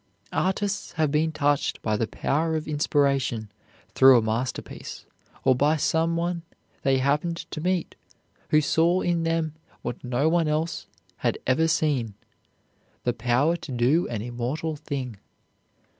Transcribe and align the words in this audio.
Artists 0.33 0.93
have 0.93 1.11
been 1.11 1.31
touched 1.31 1.79
by 1.83 1.95
the 1.95 2.07
power 2.07 2.55
of 2.55 2.67
inspiration 2.67 3.51
through 3.93 4.17
a 4.17 4.21
masterpiece, 4.23 5.05
or 5.43 5.53
by 5.55 5.75
some 5.77 6.15
one 6.15 6.41
they 6.81 6.97
happened 6.97 7.45
to 7.51 7.61
meet 7.61 7.93
who 8.49 8.61
saw 8.61 9.01
in 9.01 9.21
them 9.25 9.53
what 9.83 10.03
no 10.03 10.27
one 10.27 10.47
else 10.47 10.87
had 11.17 11.37
ever 11.45 11.67
seen, 11.67 12.15
the 13.03 13.13
power 13.13 13.55
to 13.57 13.71
do 13.71 14.07
an 14.07 14.23
immortal 14.23 14.75
thing. 14.75 15.17